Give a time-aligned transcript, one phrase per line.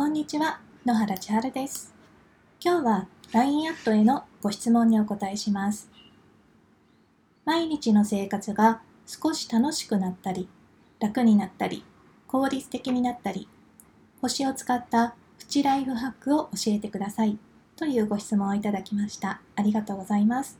[0.00, 1.94] こんにちは、野原千春です。
[2.58, 5.90] 今日は LINE アットへのご質問にお答えします。
[7.44, 10.48] 毎日の生活が少し楽しくなったり、
[11.00, 11.84] 楽になったり、
[12.28, 13.46] 効率的になったり、
[14.22, 17.38] 星を使ったプチライフハックを教えてください
[17.76, 19.42] というご質問をいただきました。
[19.54, 20.58] ありがとうございます。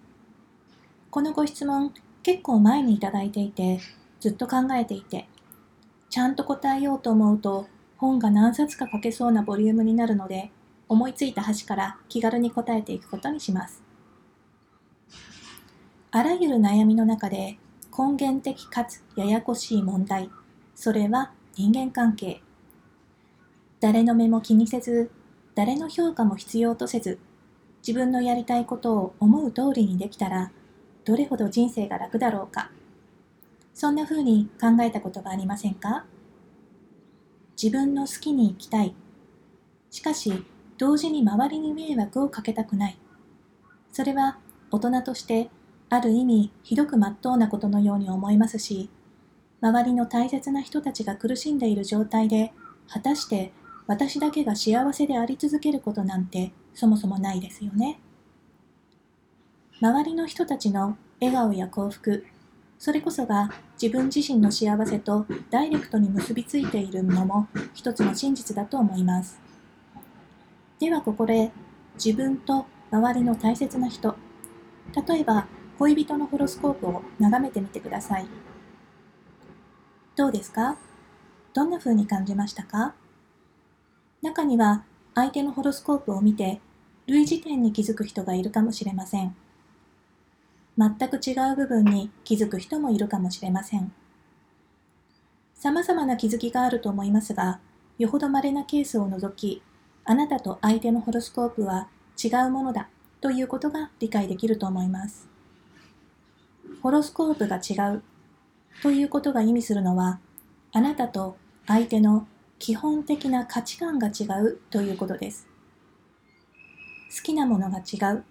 [1.11, 3.81] このご質問、結構前にいただいていて、
[4.21, 5.31] ずっと考えていて、
[6.11, 7.69] ちゃんと答えようと思うと
[8.01, 10.51] 本が何冊か書けそうなボリュームになるので
[10.89, 13.83] 思いついた端から気軽に答えていくことにします。
[16.11, 17.59] あらゆる悩みの中で
[17.97, 20.31] 根源的かつややこしい問題
[20.75, 22.41] それは人間関係。
[23.81, 25.11] 誰の目も気にせず
[25.55, 27.19] 誰の評価も必要とせず
[27.87, 30.51] 自分のやりたいことを思う通りにできたら
[31.05, 32.71] どれほど人生が楽だろうか。
[33.75, 36.07] そんな風に考えたことがありませんか？
[37.63, 38.95] 自分の好きに生きたい。
[39.91, 40.47] しかし、
[40.79, 42.99] 同時に周りに迷惑をかけたくない。
[43.93, 44.39] それは
[44.71, 45.51] 大人として
[45.91, 48.89] ある意味ひどく真っ当なことのように思いますし、
[49.61, 52.55] 周りの大切な人たちが苦しんでいる状態で、
[52.89, 53.53] 果たして
[53.87, 58.01] 私だけが幸せであり続けることなんてそもそもないですよね。
[59.83, 62.25] 周りの人たちの笑顔や幸福、
[62.81, 63.51] それこそが
[63.81, 69.39] 自分自身の幸せとダイレクトに結びついているのも一つの真実だと思います。
[70.79, 71.53] ではここで
[72.03, 74.17] 自分と周りの大切な人、
[75.07, 75.47] 例えば
[75.79, 78.27] 恋人のホロスコープを眺めてみてください。
[80.17, 80.79] どうですか？
[81.53, 82.95] どんな風に感じましたか？
[84.23, 86.63] 中には相手のホロスコープを見て
[87.07, 89.37] 類似点に気づく人がいるかもしれません。
[90.81, 93.93] 全く違う部分に気づく人もいるかもしれません。
[95.55, 97.61] 様々な気づきがあると思いますが、
[97.99, 99.61] よほど稀なケースを除き、
[100.07, 102.89] あなたと相手のホロスコープは違うものだ
[103.21, 105.29] ということが理解できると思います。
[106.83, 108.03] ホロスコープが違う
[108.83, 110.19] ということが意味するのは、
[110.73, 111.37] あなたと
[111.67, 112.27] 相手の
[112.59, 115.47] 基本的な価値観が違うということです。
[117.15, 118.25] 好きなものが違う。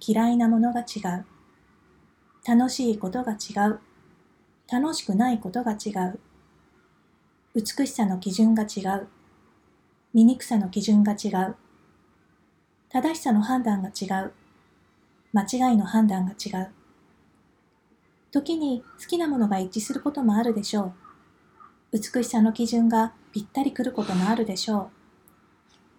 [0.00, 1.26] 嫌いなものが違う。
[2.48, 3.78] 楽しいことが違う。
[4.72, 6.18] 楽しくないことが違う。
[7.54, 9.08] 美しさの基準が違う。
[10.14, 11.56] 醜さの基準が違う。
[12.88, 14.32] 正しさの判断が違う。
[15.34, 16.70] 間違いの判断が違う。
[18.30, 20.94] 時に好きなものが一致することもあるでしょ
[21.92, 21.98] う。
[21.98, 24.90] 美しさの基準がぴったりくることもあるでしょ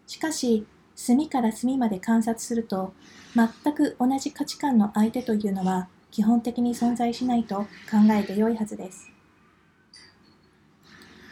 [0.08, 0.10] う。
[0.10, 0.66] しかし、
[0.96, 2.96] 隅から隅まで観察すると、
[3.36, 7.68] 全く同じ価値観の相手というのは基本的に存在しないと考
[8.12, 9.12] えてよいはずです。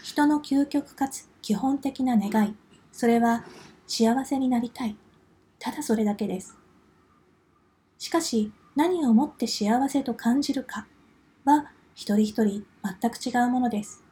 [0.03, 2.55] 人の究極かつ基本的な願い、
[2.91, 3.45] それは
[3.88, 4.95] 幸せになりたい。
[5.59, 6.57] ただそれだけです。
[7.97, 10.85] しかし何をもって幸せと感じるか
[11.45, 12.63] は一人一人
[13.01, 14.03] 全く違うものです。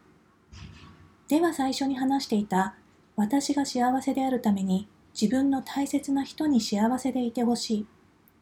[1.28, 2.76] では最初に話していた
[3.16, 4.88] 私が幸せであるために
[5.20, 7.88] 自分の大切な人に幸せでいてほしい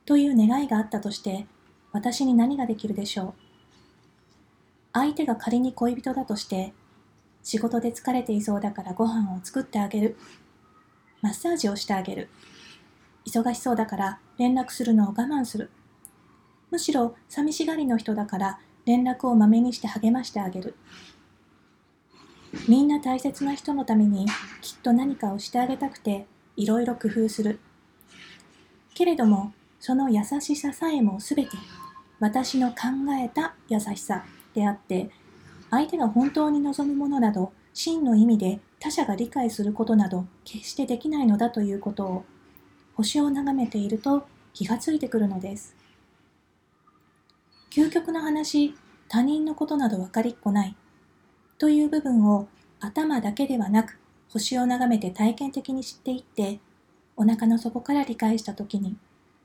[0.06, 1.46] という願いがあったとして
[1.94, 3.34] 私に何ができるでしょう？
[4.92, 6.74] 相手が仮に恋人だとして
[7.44, 10.18] 仕事で疲れていそうだからご飯を作ってあげる。
[11.22, 12.30] マッサージをしてあげる。
[13.26, 15.70] 忙しそうだから連絡するのを我慢する。
[16.72, 20.76] むしろ寂しがりの人だから連絡をまめにして励ましてあげる。
[22.68, 24.26] みんな大切な人のために
[24.62, 26.26] きっと何かをしてあげたくて
[26.56, 27.60] いろいろ工夫する。
[28.94, 31.50] けれどもその優しささえもすべて
[32.24, 32.76] 私の考
[33.22, 34.24] えた優しさ
[34.54, 35.10] であって
[35.70, 42.26] 相手が本当に望むものなど真の意味で他者が理解することなど決してできないのだということを
[42.96, 45.76] 星を眺めていると気がついてくるのです。
[47.70, 48.74] 究極の話
[49.10, 50.78] 他人のことなど分かりっこない
[51.58, 52.48] という部分を
[52.80, 56.62] 頭だけではなく星を眺めて体験的に知っていって
[57.18, 58.96] お腹の底から理解した時に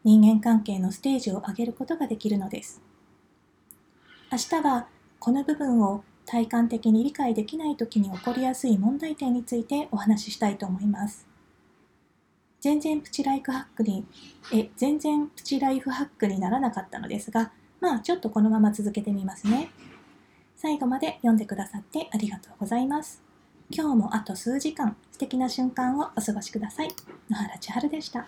[0.04, 2.80] 人間関係のステージを上げることができるのです。
[4.30, 11.26] 明日はこの部分を体感的に理解できない時に起こりやすい問題点についてお話ししたいと思います。
[12.60, 14.04] 全然プチライフハックに
[14.52, 19.70] え全然プチライフハックにならなかったのですがまあちょっとこのまま続けてみますね。
[20.56, 23.22] 最後まで読んでくださってありがとうございます。
[23.70, 26.88] 今日もあと数時間素敵な瞬間をお過ごしください。
[27.30, 28.26] 野原千春でした。